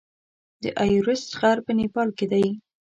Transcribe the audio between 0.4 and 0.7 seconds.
د